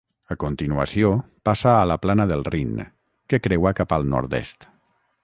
[0.35, 1.11] A continuació,
[1.49, 2.73] passa a la Plana del Rin,
[3.33, 4.69] que creua cap al nord-est.